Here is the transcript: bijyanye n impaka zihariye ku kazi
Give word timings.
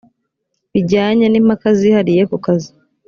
bijyanye 0.73 1.25
n 1.29 1.35
impaka 1.39 1.67
zihariye 1.79 2.23
ku 2.29 2.37
kazi 2.45 2.71